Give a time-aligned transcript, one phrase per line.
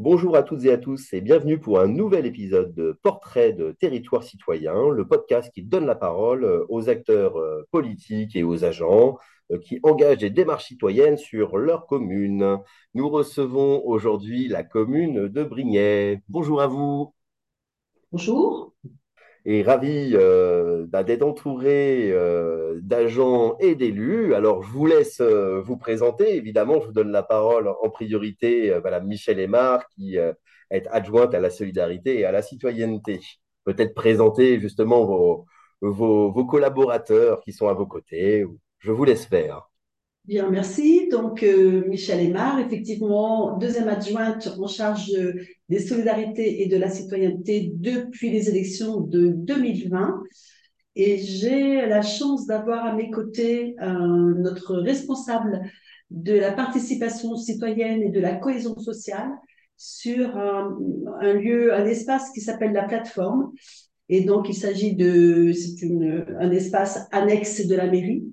[0.00, 3.72] Bonjour à toutes et à tous et bienvenue pour un nouvel épisode de Portrait de
[3.72, 8.64] territoire citoyen, le podcast qui donne la parole euh, aux acteurs euh, politiques et aux
[8.64, 9.18] agents
[9.50, 12.56] euh, qui engagent des démarches citoyennes sur leur commune.
[12.94, 16.22] Nous recevons aujourd'hui la commune de Brignais.
[16.30, 17.14] Bonjour à vous.
[18.10, 18.72] Bonjour
[19.44, 24.34] et ravi euh, bah, d'être entouré euh, d'agents et d'élus.
[24.34, 26.36] Alors, je vous laisse euh, vous présenter.
[26.36, 31.34] Évidemment, je vous donne la parole en priorité à Madame Michel Aymar, qui est adjointe
[31.34, 33.20] à la solidarité et à la citoyenneté.
[33.64, 35.46] Peut-être présenter justement
[35.80, 38.44] vos collaborateurs qui sont à vos côtés.
[38.78, 39.69] Je vous laisse faire.
[40.26, 41.08] Bien, merci.
[41.10, 45.10] Donc, euh, Michel Aymar, effectivement, deuxième adjointe en charge
[45.68, 50.22] des solidarités et de la citoyenneté depuis les élections de 2020.
[50.94, 55.62] Et j'ai la chance d'avoir à mes côtés euh, notre responsable
[56.10, 59.30] de la participation citoyenne et de la cohésion sociale
[59.76, 60.76] sur un,
[61.20, 63.52] un lieu, un espace qui s'appelle la plateforme.
[64.08, 65.86] Et donc, il s'agit de, c'est
[66.38, 68.24] un espace annexe de la mairie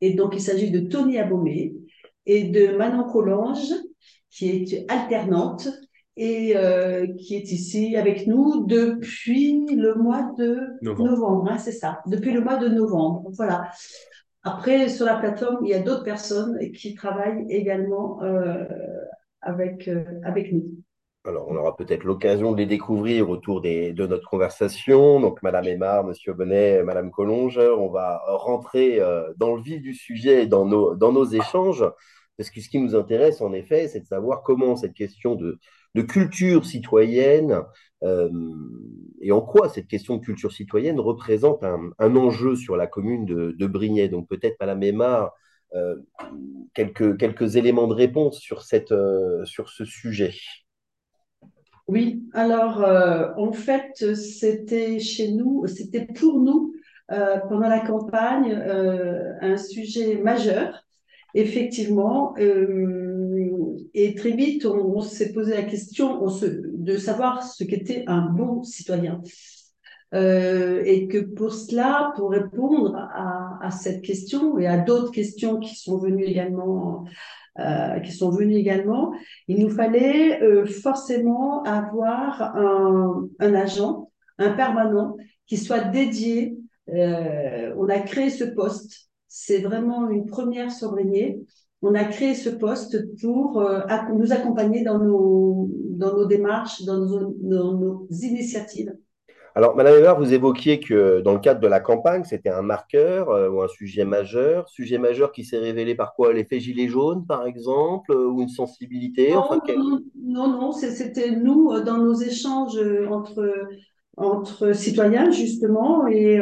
[0.00, 1.74] et donc, il s'agit de Tony Abomé
[2.26, 3.72] et de Manon Collange,
[4.30, 5.68] qui est alternante
[6.16, 11.50] et euh, qui est ici avec nous depuis le mois de novembre.
[11.50, 13.30] hein, c'est ça, depuis le mois de novembre.
[13.32, 13.70] Voilà.
[14.42, 18.64] Après, sur la plateforme, il y a d'autres personnes qui travaillent également euh,
[19.40, 20.64] avec, euh, avec nous.
[21.26, 25.18] Alors, on aura peut-être l'occasion de les découvrir autour de notre conversation.
[25.18, 29.92] Donc, Madame Aymar, Monsieur Bonnet, Madame Collonge, on va rentrer euh, dans le vif du
[29.92, 31.84] sujet, dans nos, échanges.
[32.36, 35.58] Parce que ce qui nous intéresse, en effet, c'est de savoir comment cette question de,
[36.02, 37.62] culture citoyenne
[38.04, 38.28] euh,
[39.20, 43.66] et en quoi cette question de culture citoyenne représente un, enjeu sur la commune de,
[43.66, 44.08] Brignais.
[44.08, 45.32] Donc, peut-être, Madame Aymar,
[45.74, 45.96] euh,
[46.72, 50.34] quelques, éléments de réponse sur ce sujet.
[51.88, 56.74] Oui, alors euh, en fait, c'était chez nous, c'était pour nous,
[57.12, 60.82] euh, pendant la campagne, euh, un sujet majeur,
[61.34, 62.34] effectivement.
[63.94, 69.20] et très vite, on, s'est posé la question de savoir ce qu'était un bon citoyen.
[70.12, 75.76] et que pour cela, pour répondre à, à cette question et à d'autres questions qui
[75.76, 77.04] sont venues également
[77.58, 79.12] euh, qui sont venus également,
[79.48, 86.58] il nous fallait euh, forcément avoir un, un, agent, un permanent qui soit dédié.
[86.90, 89.08] Euh, on a créé ce poste.
[89.28, 90.94] C'est vraiment une première sur
[91.82, 93.80] On a créé ce poste pour euh,
[94.14, 98.92] nous accompagner dans nos, dans nos démarches, dans nos, dans nos initiatives.
[99.56, 103.30] Alors, Madame Weber, vous évoquiez que dans le cadre de la campagne, c'était un marqueur
[103.30, 104.68] euh, ou un sujet majeur.
[104.68, 106.34] Sujet majeur qui s'est révélé par quoi?
[106.34, 109.32] L'effet gilet jaune, par exemple, euh, ou une sensibilité?
[109.32, 112.78] Non, enfin, non, non, non c'était nous, euh, dans nos échanges
[113.08, 113.50] entre,
[114.18, 116.38] entre citoyens, justement, et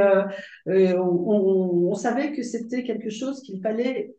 [0.67, 4.17] on, on, on, savait que c'était quelque chose qu'il fallait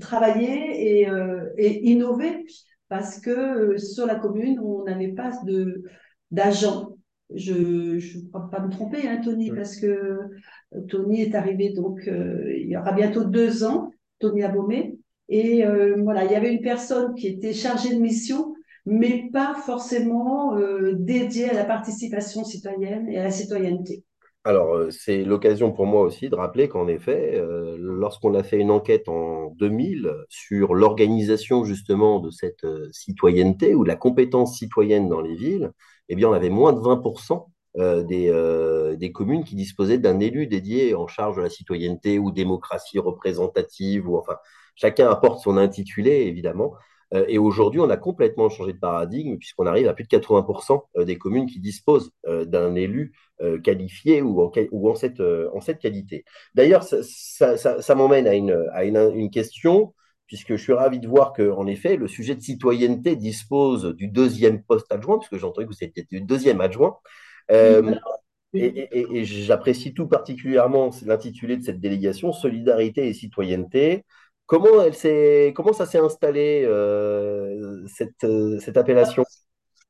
[0.00, 1.08] travailler et,
[1.56, 2.44] et, innover,
[2.90, 5.30] parce que sur la commune, on n'avait pas
[6.30, 6.93] d'agents
[7.32, 12.06] je ne crois pas me tromper, hein, Tony, parce que euh, Tony est arrivé donc
[12.06, 14.98] euh, il y aura bientôt deux ans, Tony Abomé,
[15.28, 19.54] et euh, voilà, il y avait une personne qui était chargée de mission, mais pas
[19.54, 20.58] forcément
[20.92, 24.04] dédiée à la participation citoyenne et à la citoyenneté.
[24.46, 27.42] Alors, c'est l'occasion pour moi aussi de rappeler qu'en effet,
[27.78, 33.88] lorsqu'on a fait une enquête en 2000 sur l'organisation justement de cette citoyenneté ou de
[33.88, 35.72] la compétence citoyenne dans les villes,
[36.08, 40.20] eh bien, on avait moins de 20% euh, des, euh, des, communes qui disposaient d'un
[40.20, 44.36] élu dédié en charge de la citoyenneté ou démocratie représentative, ou enfin,
[44.76, 46.74] chacun apporte son intitulé, évidemment.
[47.14, 51.04] Euh, et aujourd'hui, on a complètement changé de paradigme, puisqu'on arrive à plus de 80%
[51.04, 53.12] des communes qui disposent d'un élu
[53.64, 56.24] qualifié ou en, cette, qualité.
[56.54, 59.94] D'ailleurs, ça, m'emmène à, une question
[60.26, 64.08] puisque je suis ravi de voir que, en effet, le sujet de citoyenneté dispose du
[64.08, 66.96] deuxième poste adjoint, puisque j'ai entendu que vous étiez le deuxième adjoint.
[67.50, 67.94] Euh,
[68.54, 74.04] et, et, et j'apprécie tout particulièrement l'intitulé de cette délégation, Solidarité et citoyenneté.
[74.46, 78.26] Comment, elle s'est, comment ça s'est installé, euh, cette,
[78.60, 79.24] cette appellation?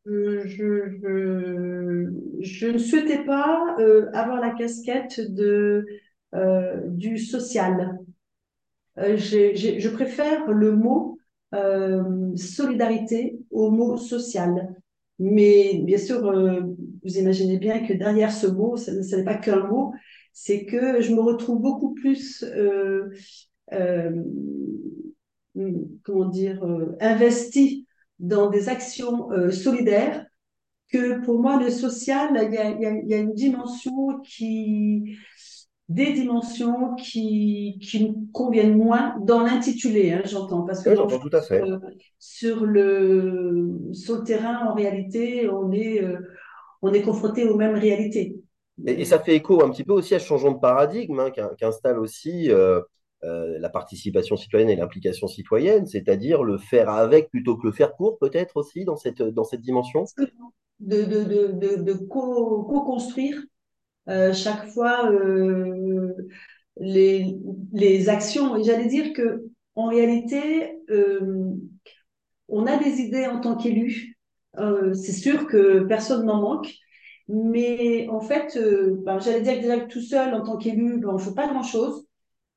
[0.06, 2.11] Je, je,
[2.41, 5.87] je, ne souhaitais pas euh, avoir la casquette de,
[6.35, 7.99] euh, du social.
[8.99, 11.19] Euh, je préfère le mot
[11.55, 14.75] euh, solidarité au mot social.
[15.20, 16.62] Mais bien sûr, euh,
[17.05, 19.93] vous imaginez bien que derrière ce mot, ce n'est pas qu'un mot,
[20.32, 23.08] c'est que je me retrouve beaucoup plus, euh,
[26.02, 26.64] comment dire,
[27.00, 27.87] investie
[28.19, 30.26] dans des actions solidaires
[30.90, 35.17] que pour moi, le social, il y a une dimension qui,
[35.89, 40.63] des dimensions qui, qui me conviennent moins dans l'intitulé, hein, j'entends.
[40.63, 41.61] Parce que oui, j'entends tout à fait.
[41.61, 41.81] Sur,
[42.19, 46.19] sur, le, sur le terrain, en réalité, on est, euh,
[46.81, 48.37] on est confronté aux mêmes réalités.
[48.87, 51.31] Et, et, ça fait écho un petit peu aussi à ce changement de paradigme hein,
[51.59, 52.81] qu'installe aussi euh,
[53.25, 57.95] euh, la participation citoyenne et l'implication citoyenne, c'est-à-dire le faire avec plutôt que le faire
[57.95, 60.05] pour, peut-être aussi dans cette, dans cette dimension?
[60.81, 63.54] De, de, de, de, co-construire euh,
[64.06, 66.12] chaque fois euh,
[66.79, 67.37] les,
[67.73, 68.56] les actions.
[68.56, 71.51] Et j'allais dire que en réalité, euh,
[72.49, 74.17] on a des idées en tant qu'élu.
[74.95, 76.73] c'est sûr que personne n'en manque.
[77.29, 78.59] Mais en fait,
[79.05, 82.07] ben, j'allais dire que tout seul, en tant qu'élu, ben, on ne fait pas grand-chose.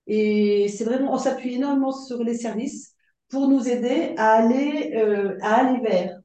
[0.08, 2.94] Et c'est vraiment, on s'appuie énormément sur les services
[3.30, 4.94] pour nous aider à aller,
[5.42, 6.20] à aller vers.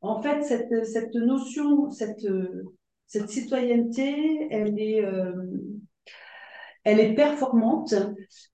[0.00, 2.24] En fait, cette, cette notion, cette,
[3.12, 5.34] cette citoyenneté, elle est, euh,
[7.14, 7.94] performante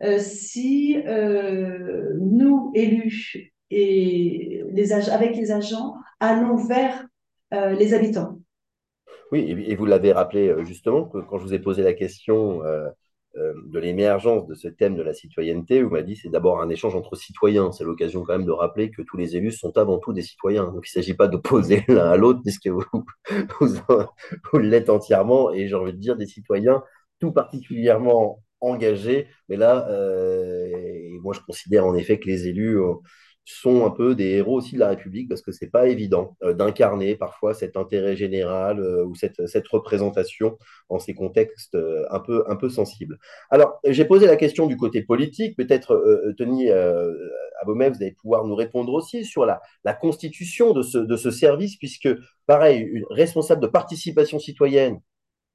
[0.03, 4.65] euh, si euh, nous, élus, et
[5.13, 7.07] avec les agents, allons vers
[7.53, 8.41] les habitants.
[9.31, 12.63] Oui, et vous l'avez rappelé justement, quand je vous ai posé la question
[13.35, 16.97] de l'émergence de ce thème de la citoyenneté, vous m'avez dit c'est d'abord un échange
[16.97, 17.71] entre citoyens.
[17.73, 20.65] C'est l'occasion quand même de rappeler que tous les élus sont avant tout des citoyens.
[20.65, 22.85] Donc il ne s'agit pas d'opposer l'un à l'autre, puisque vous,
[23.61, 26.83] vous, l'êtes entièrement, et j'ai envie de dire des citoyens
[27.21, 29.29] tout particulièrement engagés.
[29.49, 30.69] Mais là, euh,
[31.23, 32.79] moi je considère en effet que les élus
[33.51, 36.53] sont un peu des héros aussi de la République parce que c'est pas évident euh,
[36.53, 40.59] d'incarner parfois cet intérêt général euh, ou cette, représentation
[40.91, 43.19] en ces contextes euh, un, peu, sensibles.
[43.51, 45.57] Alors, j'ai posé la question du côté politique.
[45.57, 46.69] Peut-être, Tony
[47.61, 49.61] Abomet, vous allez pouvoir nous répondre aussi sur la,
[49.95, 52.09] constitution de ce, de ce service, puisque,
[52.47, 55.01] pareil, une responsable de participation citoyenne,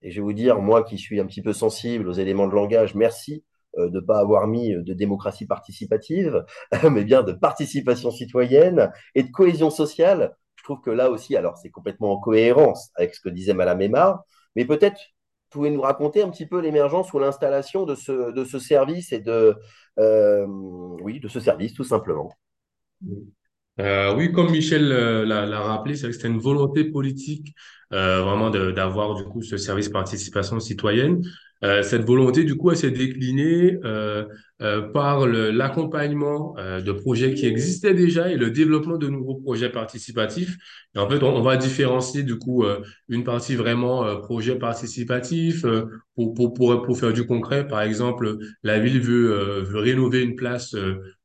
[0.01, 2.55] et je vais vous dire, moi qui suis un petit peu sensible aux éléments de
[2.55, 3.43] langage, merci
[3.77, 6.45] de ne pas avoir mis de démocratie participative,
[6.91, 10.35] mais bien de participation citoyenne et de cohésion sociale.
[10.55, 13.81] Je trouve que là aussi, alors c'est complètement en cohérence avec ce que disait Madame
[13.81, 14.23] Aymar,
[14.55, 14.99] mais peut-être
[15.53, 19.55] pouvez nous raconter un petit peu l'émergence ou l'installation de ce, service et de,
[19.99, 20.45] euh,
[21.01, 22.33] oui, de ce service tout simplement.
[23.79, 27.53] Euh, oui, comme Michel l'a rappelé, c'est que c'était une volonté politique
[27.91, 31.21] vraiment d'avoir du coup ce service participation citoyenne.
[31.63, 33.77] Euh, cette volonté, du coup, elle s'est déclinée
[34.61, 39.69] euh, euh, par l'accompagnement de projets qui existaient déjà et le développement de nouveaux projets
[39.69, 40.57] participatifs.
[40.95, 42.63] Et en fait, on, va différencier, du coup,
[43.09, 45.65] une partie vraiment projet participatif
[46.15, 47.67] pour, pour, pour, pour, faire du concret.
[47.67, 50.75] Par exemple, la ville veut, veut rénover une place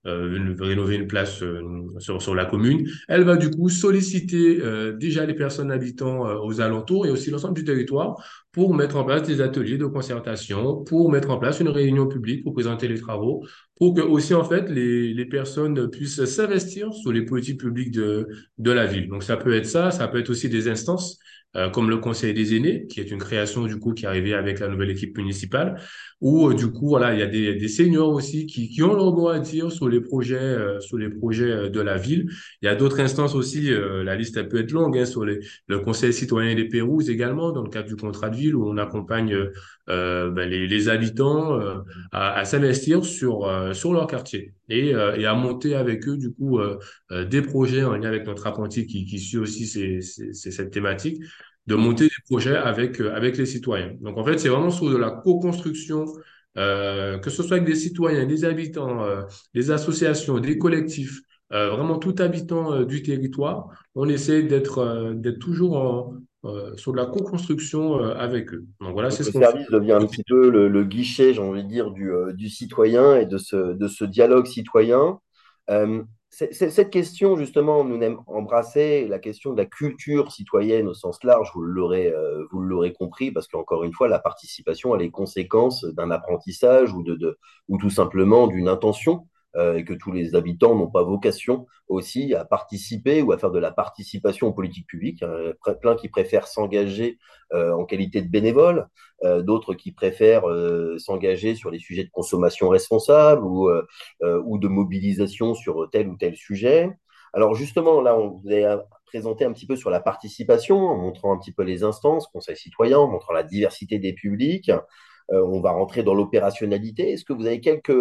[0.09, 1.43] euh, rénover une place
[1.99, 2.89] sur, sur la commune.
[3.09, 4.63] Elle va du coup solliciter
[4.99, 8.17] déjà les personnes habitant aux alentours et aussi l'ensemble du territoire
[8.53, 12.43] pour mettre en place des ateliers de concertation, pour mettre en place une réunion publique
[12.43, 13.18] pour présenter les travaux,
[13.77, 18.27] pour que aussi en fait les, personnes puissent s'investir sur les politiques publiques de
[18.59, 19.09] la ville.
[19.09, 21.19] Donc ça peut être ça, ça peut être aussi des instances
[21.57, 24.35] euh, comme le Conseil des aînés, qui est une création du coup qui est arrivée
[24.35, 25.81] avec la nouvelle équipe municipale,
[26.21, 28.93] où euh, du coup voilà il y a des, des seniors aussi qui, qui ont
[28.93, 32.29] leur mot à dire sur les projets euh, sur les projets de la ville.
[32.61, 35.41] Il y a d'autres instances aussi, la liste elle peut être longue, hein, sur les,
[35.69, 38.77] le Conseil citoyen des Pérouse également dans le cadre du contrat de ville où on
[38.77, 39.35] accompagne
[39.87, 41.59] ben, les, les, habitants
[42.13, 46.61] à, à s'investir sur sur leur quartier et, et à monter avec eux du coup
[47.11, 51.23] des projets en lien avec notre apprenti qui, qui suit aussi ces, ces, cette thématique
[51.69, 53.93] de monter des projets avec, euh, avec les citoyens.
[54.01, 56.07] Donc, en fait, c'est vraiment sur de la co-construction,
[56.57, 59.23] euh, que ce soit avec des citoyens, des habitants, euh,
[59.55, 61.21] des associations, des collectifs,
[61.51, 63.69] vraiment tout habitant du territoire.
[63.95, 66.15] On essaie d'être d'être toujours en,
[66.77, 68.67] sur de la co-construction avec eux.
[68.83, 71.69] Donc voilà, c'est ce Le service devient un petit peu le, guichet, j'ai envie de
[71.71, 75.21] dire, du, du, citoyen et de ce, de ce dialogue citoyen
[76.53, 81.51] cette question, justement, nous aime embrasser la question de la culture citoyenne au sens large,
[81.55, 86.93] vous l'aurez, euh, compris, parce qu'encore une fois, la participation, elle est conséquence d'un apprentissage
[86.93, 89.27] ou, de, ou tout simplement d'une intention
[89.57, 93.59] et que tous les habitants n'ont pas vocation aussi à participer ou à faire de
[93.59, 95.25] la participation aux politiques publiques.
[95.81, 97.19] Plein qui préfèrent s'engager
[97.53, 98.89] euh, en qualité de bénévole,
[99.25, 100.45] euh, d'autres qui préfèrent
[100.99, 103.71] s'engager sur les sujets de consommation responsable ou,
[104.23, 106.91] ou de mobilisation sur tel ou tel sujet.
[107.33, 111.33] Alors justement, là, on vous a présenté un petit peu sur la participation, en montrant
[111.33, 114.71] un petit peu les instances, conseil citoyen, en montrant la diversité des publics.
[115.31, 117.13] on va rentrer dans l'opérationnalité.
[117.13, 117.93] Est-ce que vous avez quelques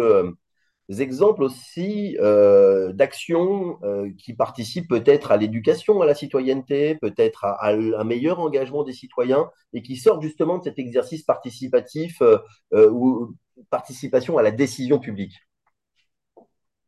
[0.88, 7.52] exemples aussi euh, d'actions euh, qui participent peut-être à l'éducation à la citoyenneté, peut-être à,
[7.52, 12.90] à, un meilleur engagement des citoyens et qui sortent justement de cet exercice participatif euh,
[12.90, 13.34] ou
[13.70, 15.34] participation à la décision publique.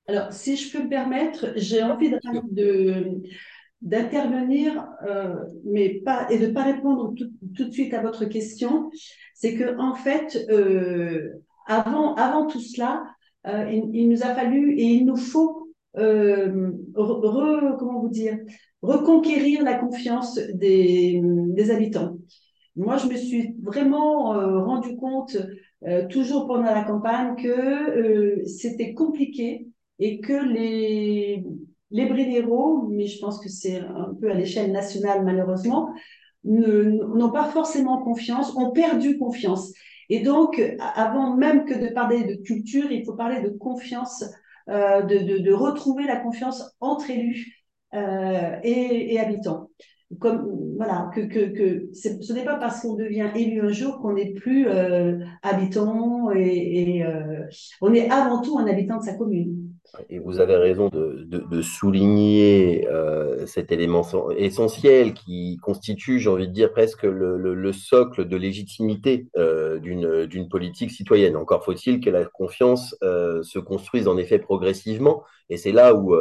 [0.06, 2.10] Alors, si je peux me permettre, j'ai envie
[2.50, 3.22] de,
[3.82, 8.90] d'intervenir, euh, mais pas et de pas répondre tout, tout, de suite à votre question,
[9.34, 11.30] c'est que en fait, euh,
[11.66, 13.04] avant avant tout cela,
[13.46, 15.60] il, il, nous a fallu et il nous faut
[15.98, 18.38] euh, comment vous dire
[18.82, 21.20] reconquérir la confiance des,
[21.70, 22.16] habitants.
[22.76, 25.36] Moi, je me suis vraiment euh, rendu compte
[25.86, 29.66] euh, toujours pendant la campagne que c'était compliqué
[29.98, 31.44] et que les
[31.92, 35.88] les Brénéros, mais je pense que c'est un peu à l'échelle nationale malheureusement,
[36.44, 39.72] n'ont pas forcément confiance, ont perdu confiance.
[40.10, 40.60] Et donc,
[40.96, 44.24] avant même que de parler de culture, il faut parler de confiance,
[44.68, 47.64] euh, de, retrouver la confiance entre élus
[47.94, 49.70] euh, et, habitants.
[50.10, 56.32] Voilà, ce n'est pas parce qu'on devient élu un jour qu'on n'est plus euh, habitant
[56.32, 57.04] et,
[57.80, 59.69] on est avant tout un habitant de sa commune.
[60.08, 64.06] Et vous avez raison de, de, souligner euh, cet élément
[64.36, 69.78] essentiel qui constitue, j'ai envie de dire, presque le, le, le socle de légitimité euh,
[69.78, 71.36] d'une politique citoyenne.
[71.36, 75.24] Encore faut-il que la confiance euh, se construise en effet progressivement.
[75.48, 76.14] Et c'est là où,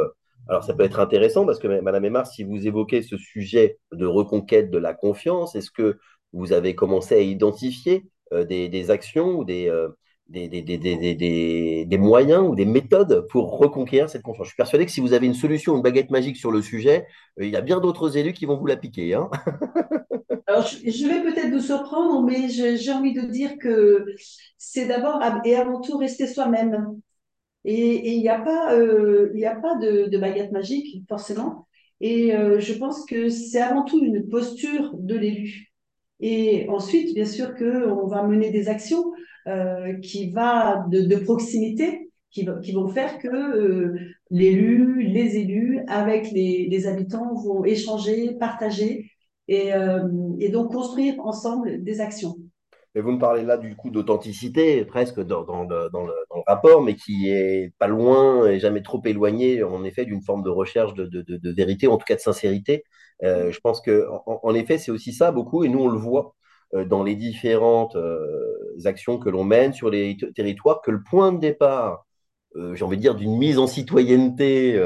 [0.48, 4.06] alors ça peut être intéressant parce que Madame Aymar, si vous évoquez ce sujet de
[4.06, 5.98] reconquête de la confiance, est-ce que
[6.32, 9.68] vous avez commencé à identifier des, des, actions ou des
[10.30, 14.46] des, des, des, des, moyens ou des méthodes pour reconquérir cette confiance.
[14.46, 17.06] Je suis persuadé que si vous avez une solution, une baguette magique sur le sujet,
[17.40, 19.14] euh, il y a bien d'autres élus qui vont vous la piquer.
[19.14, 19.28] Hein
[20.46, 24.06] Alors, je vais peut-être vous surprendre, mais j'ai envie de dire que
[24.56, 27.00] c'est d'abord et avant tout rester soi-même.
[27.64, 31.66] Et il n'y a pas, euh, a pas de, baguette magique, forcément.
[32.00, 35.72] Et euh, je pense que c'est avant tout une posture de l'élu.
[36.20, 39.12] Et ensuite, bien sûr, qu'on va mener des actions
[40.02, 43.98] qui va de, proximité, qui, vont faire que euh,
[44.30, 49.10] l'élu, les élus, avec les, habitants, vont échanger, partager
[49.48, 52.36] et, euh, et, donc construire ensemble des actions.
[52.94, 55.90] Et vous me parlez là du coup d'authenticité, presque dans, le,
[56.46, 60.50] rapport, mais qui est pas loin et jamais trop éloigné, en effet, d'une forme de
[60.50, 62.84] recherche de, vérité, en tout cas de sincérité.
[63.22, 66.20] Euh, je pense que, en, effet, c'est aussi ça beaucoup, et nous on le voit
[66.20, 66.39] euh,
[66.72, 71.38] dans les différentes euh, actions que l'on mène sur les territoires, que le point de
[71.38, 72.06] départ,
[72.56, 74.80] euh, j'ai envie de dire, d'une mise en citoyenneté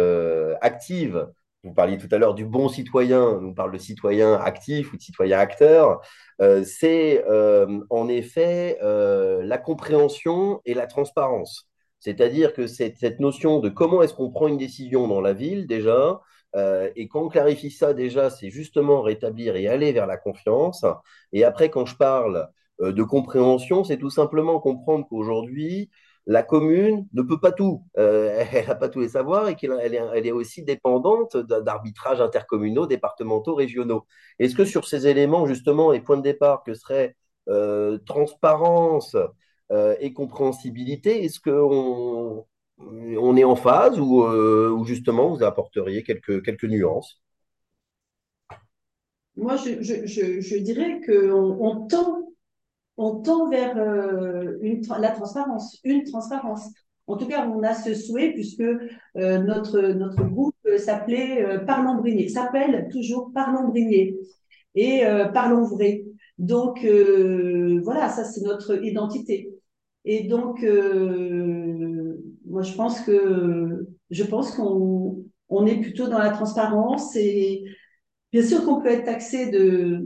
[0.60, 1.28] active,
[1.64, 5.02] vous parliez tout à l'heure du bon citoyen, on parle de citoyen actif ou de
[5.02, 6.02] citoyen acteur,
[6.40, 11.68] euh, c'est euh, en effet euh, la compréhension et la transparence.
[12.00, 16.20] C'est-à-dire que cette, notion de comment est-ce qu'on prend une décision dans la ville déjà,
[16.56, 20.84] euh, et quand on clarifie ça déjà, c'est justement rétablir et aller vers la confiance.
[21.32, 22.48] Et après, quand je parle
[22.80, 25.90] euh, de compréhension, c'est tout simplement comprendre qu'aujourd'hui,
[26.26, 27.84] la commune ne peut pas tout.
[27.98, 32.86] Euh, elle n'a pas tous les savoirs et qu'elle elle est, aussi dépendante d'arbitrages intercommunaux,
[32.86, 34.06] départementaux, régionaux.
[34.38, 37.16] Est-ce que sur ces éléments, justement, les points de départ que seraient
[38.06, 39.16] transparence
[40.00, 42.46] et compréhensibilité, est-ce qu'on
[42.78, 47.20] on est en phase ou, euh, justement vous apporteriez quelques, nuances?
[49.36, 51.86] Moi, je, dirais qu'on
[52.96, 54.56] on tend vers euh,
[54.98, 56.68] la transparence, une transparence.
[57.06, 58.78] En tout cas, on a ce souhait puisque euh,
[59.14, 64.16] notre, notre groupe s'appelait Parlons Brigné, s'appelle toujours Parlons Brigné
[64.74, 65.02] et
[65.32, 66.04] Parlons Vrai.
[66.38, 69.50] Donc voilà, ça c'est notre identité.
[70.04, 70.64] Et donc
[72.54, 77.64] moi je pense que je pense qu'on on est plutôt dans la transparence et
[78.32, 80.04] bien sûr qu'on peut être taxé de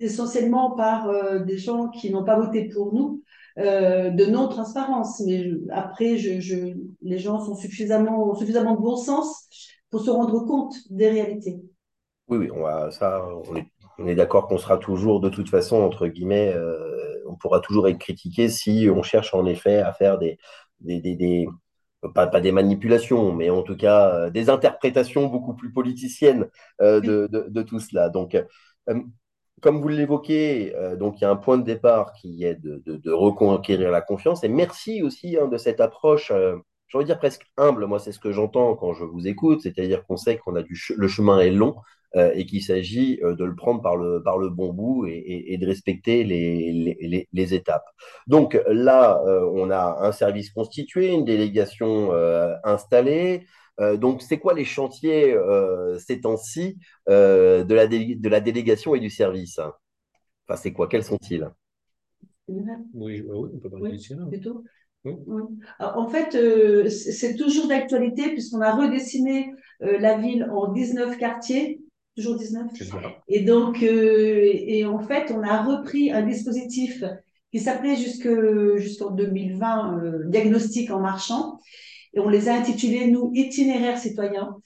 [0.00, 3.22] essentiellement par euh, des gens qui n'ont pas voté pour nous,
[3.58, 5.20] euh, de non-transparence.
[5.26, 9.46] Mais après, je, les gens sont suffisamment, ont suffisamment de bon sens
[9.90, 11.60] pour se rendre compte des réalités.
[12.28, 13.66] Oui, oui, on va, ça, on est,
[13.98, 17.88] on est d'accord qu'on sera toujours, de toute façon, entre guillemets, euh, on pourra toujours
[17.88, 20.38] être critiqué si on cherche en effet à faire des,
[20.84, 21.48] des, des, des
[22.14, 26.48] pas, pas, des manipulations, mais en tout cas euh, des interprétations beaucoup plus politiciennes
[26.80, 28.10] euh, de, de, de, tout cela.
[28.10, 28.44] Donc, euh,
[29.62, 32.82] comme vous l'évoquez, euh, donc il y a un point de départ qui est de,
[32.86, 34.44] de, de reconquérir la confiance.
[34.44, 36.56] Et merci aussi hein, de cette approche, euh,
[36.88, 37.86] j'ai envie de dire presque humble.
[37.86, 40.78] Moi, c'est ce que j'entends quand je vous écoute, c'est-à-dire qu'on sait qu'on a du
[40.96, 41.76] le chemin est long
[42.14, 45.58] et qu'il s'agit euh, de le prendre par le, par le bon bout et, et,
[45.58, 47.86] de respecter les, les, les, étapes.
[48.26, 52.12] Donc là, euh, on a un service constitué, une délégation
[52.62, 53.46] installée.
[53.96, 55.36] donc, c'est quoi les chantiers
[55.98, 56.78] ces temps-ci
[57.08, 59.58] de, la de la délégation et du service?
[59.58, 60.88] Enfin, c'est quoi?
[60.88, 61.48] Quels sont-ils?
[62.46, 62.62] Oui,
[62.94, 63.22] oui,
[63.54, 63.98] on peut parler
[65.06, 65.42] oui,
[65.78, 71.83] en fait, c'est toujours d'actualité puisqu'on a redessiné la ville en 19 quartiers
[72.14, 72.66] toujours 19.
[73.28, 77.02] Et donc, euh, et en fait, on a repris un dispositif
[77.52, 81.58] qui s'appelait jusqu'en 2020 euh, Diagnostic en marchant.
[82.14, 84.56] Et on les a intitulés, nous, itinéraires citoyens.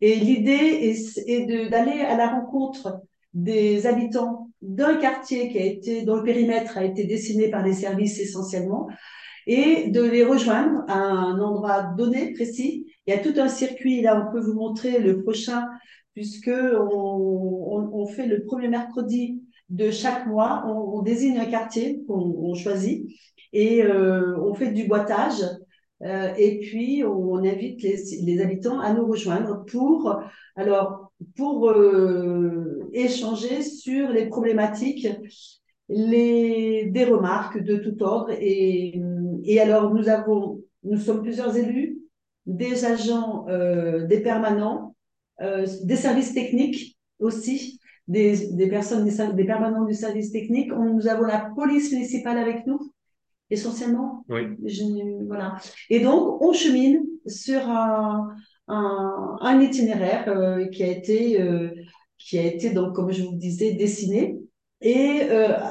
[0.00, 3.00] Et l'idée est, est d'aller à la rencontre
[3.34, 7.72] des habitants d'un quartier qui a été, dont le périmètre a été dessiné par les
[7.72, 8.88] services essentiellement,
[9.46, 12.86] et de les rejoindre à un endroit donné, précis.
[13.06, 15.66] Il y a tout un circuit, là on peut vous montrer le prochain
[16.14, 23.06] puisque on, fait le premier mercredi de chaque mois, on, désigne un quartier qu'on choisit
[23.52, 25.42] et euh, on fait du boitage.
[26.02, 30.20] Euh, et puis, on, invite les, habitants à nous rejoindre pour,
[30.56, 35.08] alors, pour euh, échanger sur les problématiques,
[35.88, 38.32] les, des remarques de tout ordre.
[38.40, 39.00] Et,
[39.44, 41.98] et alors, nous avons, nous sommes plusieurs élus,
[42.46, 43.46] des agents,
[44.08, 44.94] des permanents,
[45.40, 50.72] euh, des services techniques aussi, des, des personnes, des, des, permanents du service technique.
[50.72, 52.92] On, nous avons la police municipale avec nous,
[53.50, 54.24] essentiellement.
[54.28, 54.42] Oui.
[54.64, 55.56] Je, voilà.
[55.90, 58.34] Et donc, on chemine sur un,
[58.68, 61.70] un, un itinéraire euh, qui a été, euh,
[62.18, 64.38] qui a été donc, comme je vous disais, dessiné.
[64.80, 65.22] Et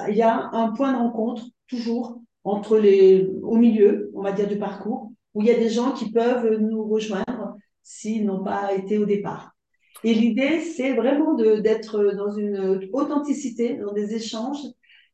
[0.09, 4.49] il y a un point de rencontre toujours entre les, au milieu, on va dire,
[4.49, 8.73] du parcours, où il y a des gens qui peuvent nous rejoindre s'ils n'ont pas
[8.73, 9.56] été au départ.
[10.03, 14.63] Et l'idée, c'est vraiment d'être dans une authenticité, dans des échanges.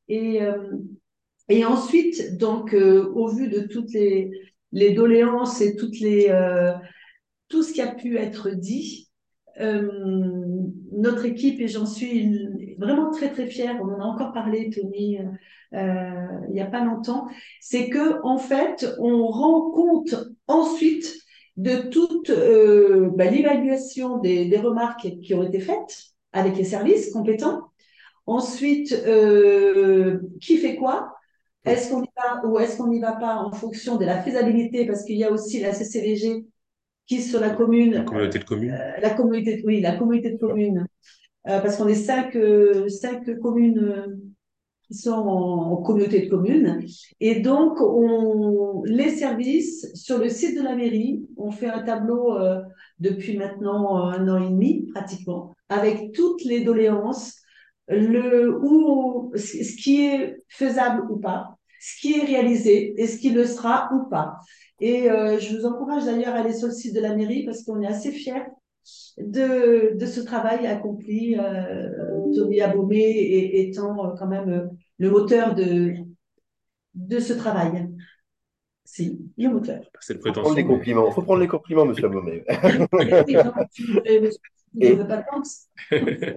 [0.10, 0.58] Et, euh,
[1.50, 4.30] et ensuite, donc, euh, au vu de toutes les,
[4.94, 6.74] doléances et toutes les, euh,
[7.48, 9.10] tout ce qui a pu être dit,
[10.92, 12.40] notre équipe, et j'en suis
[12.80, 15.20] vraiment très, très fière, on en a encore parlé, Tony,
[15.72, 17.28] il n'y a pas longtemps,
[17.62, 20.15] c'est que en fait, on rend compte
[20.48, 21.22] ensuite
[21.58, 27.12] de toute euh, bah, l'évaluation des, des, remarques qui ont été faites avec les services
[27.12, 27.70] compétents.
[28.26, 31.13] Ensuite, euh, qui fait quoi?
[31.66, 34.86] Est-ce qu'on y va ou est-ce qu'on n'y va pas en fonction de la faisabilité?
[34.86, 36.46] Parce qu'il y a aussi la CCVG
[37.06, 37.94] qui sur la commune.
[37.94, 38.72] La communauté de communes.
[38.72, 40.88] Euh, la communauté, oui, la communauté de communes.
[41.48, 42.38] Euh, parce qu'on est cinq,
[42.88, 44.33] cinq communes
[44.91, 46.86] sont en, communauté de communes.
[47.19, 52.38] Et donc, on, les services, sur le site de la mairie, on fait un tableau
[52.38, 52.62] euh,
[53.00, 57.36] depuis maintenant un an et demi, pratiquement, avec toutes les doléances,
[57.88, 63.32] le, où, ce qui est faisable ou pas, ce qui est réalisé et ce qui
[63.32, 64.38] le sera ou pas.
[64.80, 67.63] Et euh, je vous encourage d'ailleurs à aller sur le site de la mairie parce
[67.63, 68.43] qu'on est assez fiers
[69.17, 71.89] de, de ce travail accompli, euh,
[72.36, 75.93] Tony Abomé étant euh, quand même le moteur de,
[76.96, 77.88] de ce travail.
[78.86, 79.82] Si, le moteur.
[80.02, 81.08] C'est le faut prendre les compliments.
[81.08, 82.43] Il faut prendre les compliments, monsieur Abomé.
[84.80, 84.98] Et,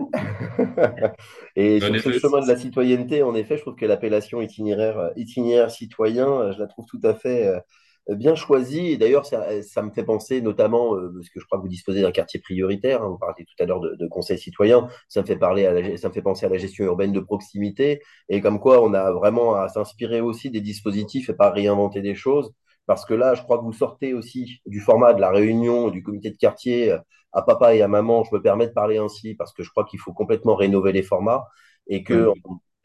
[1.56, 5.70] et sur ce chemin de la citoyenneté, en effet, je trouve que l'appellation itinéraire, itinéraire
[5.70, 7.58] citoyen, je la trouve tout à fait euh,
[8.08, 8.88] bien choisi.
[8.88, 12.02] Et d'ailleurs, ça, me fait penser notamment, euh, parce que je crois que vous disposez
[12.02, 15.26] d'un quartier prioritaire, hein, vous parliez tout à l'heure de, de, conseil citoyen, ça me,
[15.26, 18.60] fait parler à ça me fait penser à la gestion urbaine de proximité, et comme
[18.60, 22.52] quoi on a vraiment à s'inspirer aussi des dispositifs et pas réinventer des choses.
[22.86, 26.02] Parce que là, je crois que vous sortez aussi du format de la réunion du
[26.02, 26.98] comité de quartier euh,
[27.32, 28.24] à papa et à maman.
[28.24, 31.02] Je me permets de parler ainsi parce que je crois qu'il faut complètement rénover les
[31.02, 31.46] formats
[31.88, 32.32] et que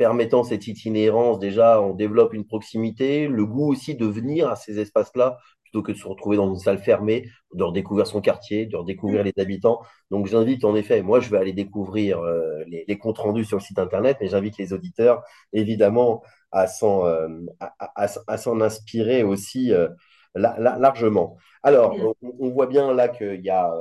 [0.02, 4.80] permettant cette itinérance, déjà, on développe une proximité, le goût aussi de venir à ces
[4.80, 8.76] espaces-là plutôt que de se retrouver dans une salle fermée, de redécouvrir son quartier, de
[8.76, 9.80] redécouvrir les habitants.
[10.10, 13.62] Donc j'invite en effet, moi je vais aller découvrir euh, les, comptes rendus sur le
[13.62, 15.22] site internet, mais j'invite les auditeurs
[15.54, 17.28] évidemment à s'en euh,
[17.60, 19.88] à, s'en inspirer aussi euh,
[20.34, 21.38] largement.
[21.62, 21.96] Alors
[22.40, 23.72] on, voit bien là qu'il y a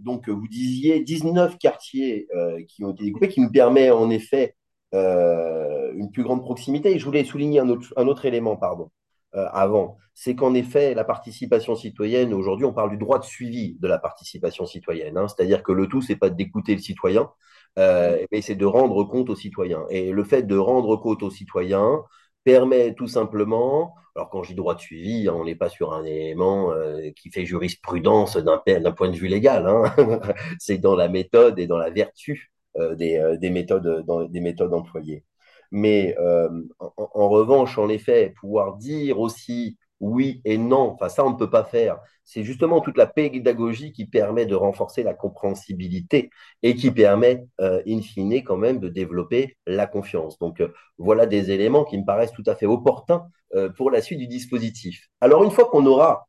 [0.00, 2.28] donc vous disiez 19 quartiers
[2.68, 4.56] qui ont été découpés, qui nous permet en effet
[4.94, 6.92] euh, une plus grande proximité.
[6.94, 8.90] Et je voulais souligner un autre, un autre élément, pardon,
[9.34, 9.98] euh, avant.
[10.14, 13.98] C'est qu'en effet, la participation citoyenne, aujourd'hui, on parle du droit de suivi de la
[13.98, 15.16] participation citoyenne.
[15.16, 15.28] Hein.
[15.28, 17.30] C'est-à-dire que le tout, c'est pas d'écouter le citoyen,
[17.78, 19.84] euh, mais c'est de rendre compte aux citoyens.
[19.90, 22.02] Et le fait de rendre compte aux citoyens,
[22.44, 25.92] permet tout simplement, alors quand je dis droit de suivi, hein, on n'est pas sur
[25.92, 29.94] un élément euh, qui fait jurisprudence d'un point de vue légal, hein.
[30.58, 34.74] c'est dans la méthode et dans la vertu des, euh, des, méthodes, dans, des méthodes
[34.74, 35.24] employées.
[35.72, 40.96] Mais en, revanche, en effet, pouvoir dire aussi oui et non.
[41.08, 41.98] Ça, on ne peut pas faire.
[42.24, 46.30] C'est justement toute la pédagogie qui permet de renforcer la compréhensibilité
[46.62, 50.38] et qui permet, euh, in fine, quand même, de développer la confiance.
[50.38, 54.00] Donc, euh, voilà des éléments qui me paraissent tout à fait opportuns euh, pour la
[54.00, 55.08] suite du dispositif.
[55.20, 56.28] Alors, une fois qu'on aura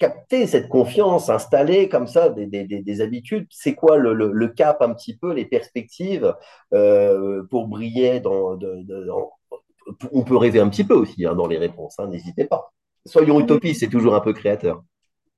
[0.00, 4.48] capté cette confiance, installé comme ça des, des, des habitudes, c'est quoi le, le, le,
[4.48, 6.34] cap un petit peu, les perspectives
[6.70, 9.30] pour briller dans, dans,
[10.12, 12.72] on peut rêver un petit peu aussi hein, dans les réponses, hein, n'hésitez pas.
[13.06, 14.84] Soyons utopistes, c'est toujours un peu créateur.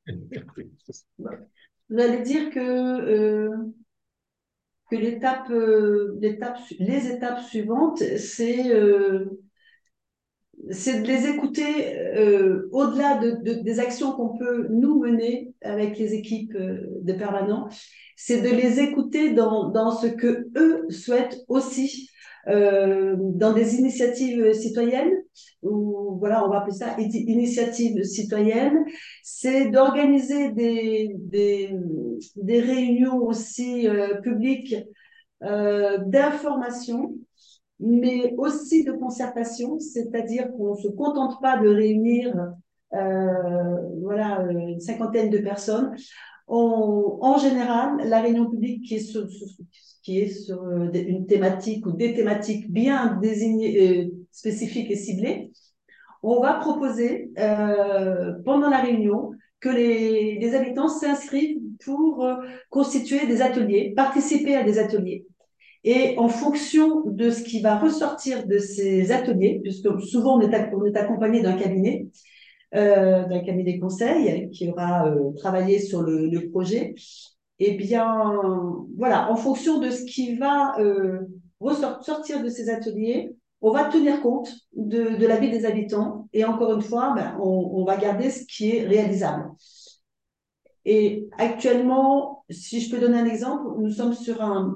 [0.07, 3.57] Vous allez dire que, euh,
[4.91, 9.41] que l'étape, euh, l'étape, les étapes suivantes, c'est euh,
[10.71, 15.99] c'est de les écouter euh, au-delà de, de, des actions qu'on peut nous mener avec
[15.99, 17.69] les équipes euh, de permanents,
[18.17, 22.09] c'est de les écouter dans, dans ce que eux souhaitent aussi
[22.49, 25.13] euh, dans des initiatives citoyennes,
[25.63, 28.85] ou voilà, on va appeler ça initiatives citoyennes,
[29.23, 31.71] c'est d'organiser des, des,
[32.35, 34.75] des, réunions aussi euh, publiques
[35.45, 37.15] euh, d'information,
[37.83, 42.35] mais aussi de concertation, c'est-à-dire qu'on ne se contente pas de réunir
[42.95, 45.95] euh, voilà, une cinquantaine de personnes.
[46.49, 52.71] On, en général, la réunion publique qui est sur, euh, une thématique ou des thématiques
[52.71, 55.51] bien désignées, euh, spécifiques et ciblées,
[56.23, 62.37] on va proposer euh, pendant la réunion que les, habitants s'inscrivent pour euh,
[62.71, 65.25] constituer des ateliers, participer à des ateliers.
[65.85, 70.55] Et en fonction de ce qui va ressortir de ces ateliers, puisque souvent on est,
[70.97, 72.07] accompagné d'un cabinet,
[72.75, 76.95] euh, d'un cabinet conseil qui aura euh, travaillé sur le, projet,
[77.59, 78.33] eh bien,
[78.97, 81.21] voilà, en fonction de ce qui va euh,
[81.61, 86.45] ressortir de ces ateliers, on va tenir compte de, de la vie des habitants et
[86.45, 89.51] encore une fois, ben, on, va garder ce qui est réalisable.
[90.85, 94.75] Et actuellement, si je peux donner un exemple, nous sommes sur un...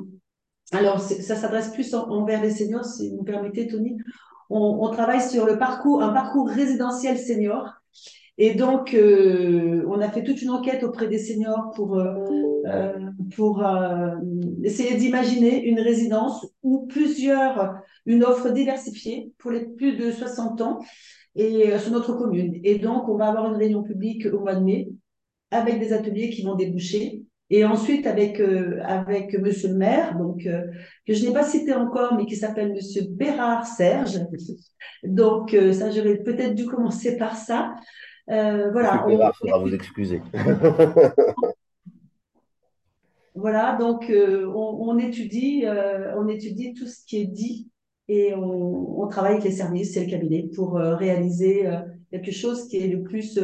[0.72, 3.96] Alors, ça s'adresse plus en, envers les seniors, si vous me permettez, Tony.
[4.48, 7.74] On, travaille sur le parcours, un parcours résidentiel senior
[8.38, 12.14] et donc, euh, on a fait toute une enquête auprès des seniors pour, euh,
[12.66, 14.16] euh
[14.62, 20.80] essayer d'imaginer une résidence ou plusieurs, une offre diversifiée pour les plus de 60 ans
[21.34, 22.60] et sur notre commune.
[22.64, 24.88] Et donc, on va avoir une réunion publique au mois de mai
[25.50, 27.22] avec des ateliers qui vont déboucher.
[27.48, 28.40] Et ensuite, avec,
[28.82, 33.02] avec monsieur le maire, donc, que je n'ai pas cité encore, mais qui s'appelle monsieur
[33.08, 34.18] Bérard Serge.
[35.04, 37.76] Donc, ça, j'aurais peut-être dû commencer par ça.
[38.30, 39.04] Euh, voilà.
[39.08, 40.20] Il faudra vous excuser.
[43.34, 47.70] voilà, donc euh, on, on, étudie, euh, on étudie tout ce qui est dit
[48.08, 51.80] et on, on travaille avec les services et le cabinet pour euh, réaliser euh,
[52.10, 53.38] quelque chose qui est le plus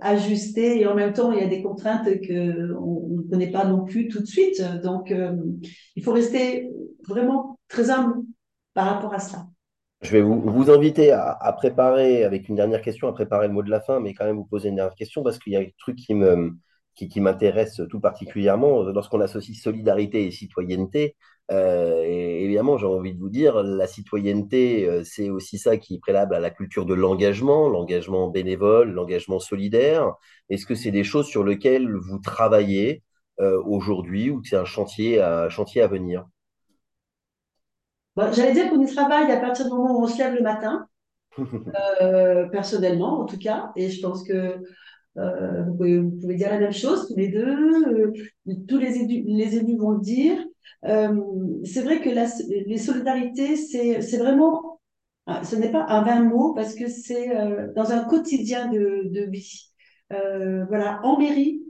[0.00, 3.64] ajusté et en même temps il y a des contraintes que on ne connaît pas
[3.64, 4.62] non plus tout de suite.
[4.82, 5.12] Donc
[5.96, 6.70] il faut rester
[7.06, 8.22] vraiment très humble
[8.74, 9.46] par rapport à ça.
[10.02, 13.54] Je vais vous, vous inviter à, à, préparer, avec une dernière question, à préparer le
[13.54, 15.56] mot de la fin, mais quand même vous poser une dernière question parce qu'il y
[15.56, 16.52] a un truc qui me
[16.94, 21.16] qui, qui m'intéresse tout particulièrement lorsqu'on associe solidarité et citoyenneté.
[21.50, 25.96] Euh, et évidemment, j'ai envie de vous dire, la citoyenneté, euh, c'est aussi ça qui
[25.96, 30.14] est préalable à la culture de l'engagement, l'engagement bénévole, l'engagement solidaire.
[30.48, 33.02] Est-ce que c'est des choses sur lesquelles vous travaillez
[33.40, 36.24] euh, aujourd'hui ou que c'est un chantier, un chantier à venir?
[38.16, 40.42] Bon, J'allais dire qu'on y travaille à partir du moment où on se lève le
[40.42, 40.86] matin,
[42.02, 44.62] euh, personnellement en tout cas, et je pense que
[45.16, 45.74] euh, vous,
[46.20, 48.12] pouvez, dire la même chose tous les deux, euh,
[48.68, 50.44] tous les élus, vont le dire.
[50.86, 51.14] Euh,
[51.64, 54.80] c'est vrai que les solidarités, c'est vraiment,
[55.26, 57.28] ah, ce n'est pas un vain mot parce que c'est
[57.74, 59.72] dans un quotidien de, vie.
[60.10, 61.62] Voilà, en mairie,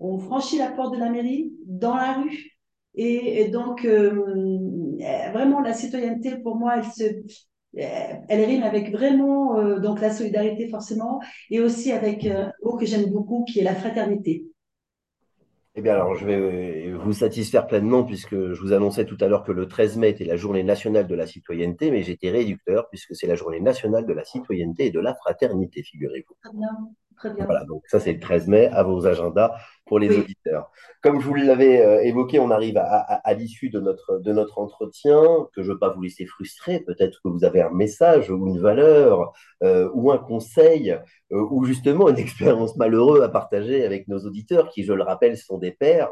[0.00, 2.50] on franchit la porte de la mairie, dans la rue,
[2.96, 7.04] et, donc, vraiment, la citoyenneté, pour moi, elle se,
[7.76, 12.76] elle rime avec vraiment euh, donc la solidarité forcément, et aussi avec euh, un mot
[12.76, 14.44] que j'aime beaucoup, qui est la fraternité.
[15.76, 19.42] Eh bien, alors, je vais vous satisfaire pleinement puisque je vous annonçais tout à l'heure
[19.42, 23.16] que le 13 mai était la journée nationale de la citoyenneté, mais j'étais réducteur puisque
[23.16, 26.36] c'est la journée nationale de la citoyenneté et de la fraternité, figurez-vous.
[27.16, 27.44] Très bien.
[27.44, 29.54] Voilà, donc ça c'est le 13 mai à vos agendas
[29.86, 30.70] pour les auditeurs.
[31.02, 35.20] Comme je vous l'avais euh, évoqué, on arrive à, l'issue de notre, de notre entretien,
[35.54, 36.80] que je ne veux pas vous laisser frustrer.
[36.80, 40.92] Peut-être que vous avez un message ou une valeur euh, ou un conseil
[41.32, 45.36] euh, ou justement une expérience malheureuse à partager avec nos auditeurs qui, je le rappelle,
[45.36, 46.10] sont des pères.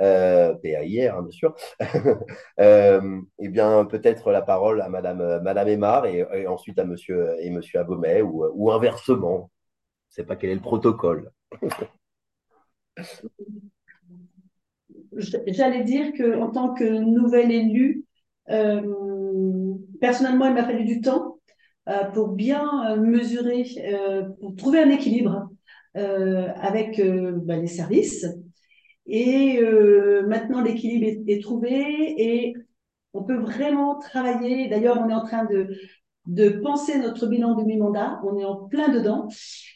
[0.00, 1.54] Euh, PAIR, hein, bien sûr,
[2.58, 7.78] eh bien, peut-être la parole à Madame, Madame Aymar et, ensuite à Monsieur, et Monsieur
[7.78, 9.50] Abomet ou, ou inversement.
[10.12, 11.32] Ne sais pas quel est le protocole.
[15.16, 18.04] J'allais dire qu'en tant que nouvelle élue,
[18.50, 21.38] euh, personnellement, il m'a fallu du temps
[21.88, 23.64] euh, pour bien euh, mesurer,
[24.38, 25.48] pour trouver un équilibre
[25.94, 27.00] avec
[27.44, 28.26] bah, les services.
[29.06, 29.60] Et
[30.26, 31.70] maintenant, l'équilibre est, trouvé
[32.18, 32.54] et
[33.14, 34.68] on peut vraiment travailler.
[34.68, 35.68] D'ailleurs, on est en train de,
[36.26, 38.20] de penser notre bilan de mi-mandat.
[38.24, 39.28] On est en plein dedans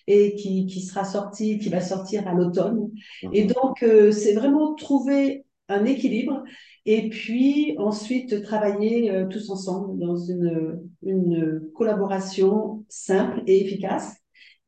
[0.06, 2.90] et qui, qui sera sorti, qui va sortir à l'automne.
[3.22, 3.30] Mhm.
[3.32, 6.44] Et donc, euh, c'est vraiment trouver un équilibre
[6.84, 14.16] et puis ensuite travailler euh, tous ensemble dans une, une collaboration simple et efficace.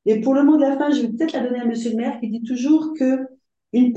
[0.06, 1.96] Et pour le mot de la fin, je vais peut-être la donner à Monsieur le
[1.96, 3.18] maire qui dit toujours que
[3.72, 3.92] une,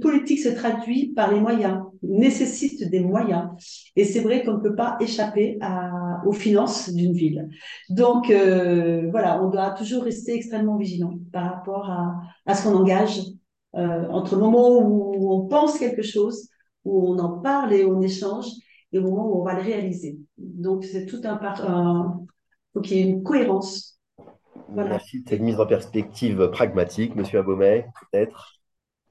[0.00, 3.50] politique se traduit par les moyens, nécessite des moyens.
[3.94, 5.58] Et c'est vrai qu'on ne peut pas échapper
[6.26, 7.48] aux finances d'une ville.
[7.88, 11.90] Donc, euh, voilà, on doit toujours rester extrêmement vigilant par rapport
[12.46, 13.20] à, ce qu'on engage
[13.76, 16.48] euh, entre le moment où on pense quelque chose,
[16.84, 18.46] où on en parle et on échange,
[18.92, 20.18] et le moment où on va le réaliser.
[20.36, 21.38] Donc, c'est tout un...
[21.42, 22.20] un
[22.72, 24.00] faut qu'il y ait une cohérence.
[24.68, 28.59] Merci de cette mise en perspective pragmatique, Monsieur Abaumet, peut-être?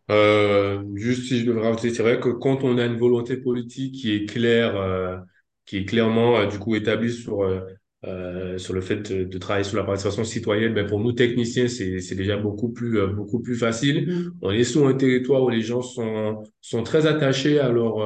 [0.09, 3.95] Euh, juste si je devrais rajouter, c'est vrai que quand on a une volonté politique
[3.95, 5.17] qui est claire, euh,
[5.65, 9.77] qui est clairement euh, du coup établie sur euh, sur le fait de, travailler sur
[9.77, 14.07] la participation citoyenne, ben pour nous techniciens, c'est c'est déjà beaucoup plus beaucoup plus facile.
[14.07, 14.31] Mm.
[14.41, 17.99] On est sur un territoire où les gens sont sont très attachés à leur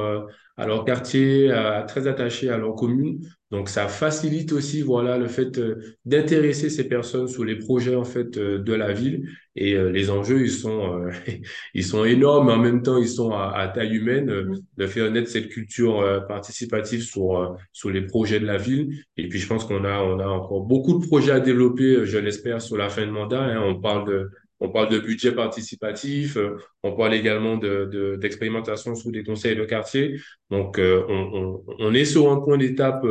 [0.56, 1.48] à leur quartier,
[1.88, 3.20] très attachés à leur commune.
[3.54, 8.02] Donc, ça facilite aussi, voilà, le fait euh, d'intéresser ces personnes sur les projets, en
[8.02, 9.28] fait, euh, de la ville.
[9.54, 11.04] Et euh, les enjeux, ils sont,
[11.74, 15.30] ils sont énormes, mais en même temps, ils sont à, taille humaine, de faire naître
[15.30, 19.04] cette culture participative sur, sur les projets de la ville.
[19.16, 22.18] Et puis, je pense qu'on a, on a encore beaucoup de projets à développer, je
[22.18, 23.40] l'espère, sur la fin de mandat.
[23.40, 23.62] Hein.
[23.64, 26.36] On parle de, on parle de budget participatif,
[26.82, 30.18] on parle également de, d'expérimentation sous des conseils de quartier.
[30.50, 33.06] Donc, on, on, on, est sur un point d'étape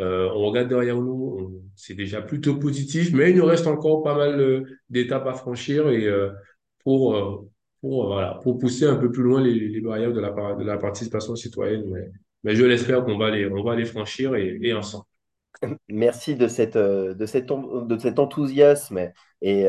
[0.00, 4.14] euh, on regarde derrière nous, c'est déjà plutôt positif, mais il nous reste encore pas
[4.14, 6.30] mal euh, d'étapes à franchir et euh,
[6.84, 7.48] pour
[7.80, 11.84] pour voilà pour pousser un peu plus loin les, barrières de la de participation citoyenne.
[12.44, 15.04] Mais, je l'espère qu'on va les va les franchir et, ensemble.
[15.88, 18.98] Merci de cette de cet de cet enthousiasme
[19.42, 19.66] et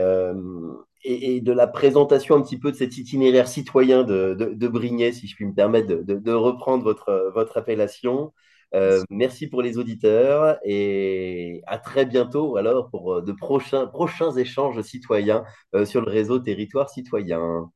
[1.06, 5.28] et, de la présentation un petit peu de cet itinéraire citoyen de, de, Brignais, si
[5.28, 8.34] je puis me permettre de, de reprendre votre, votre appellation.
[8.76, 14.32] Euh, merci pour les auditeurs et à très bientôt alors pour euh, de prochains, prochains
[14.36, 17.72] échanges citoyens euh, sur le réseau Territoire Citoyen.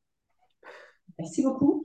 [1.17, 1.84] Merci beaucoup.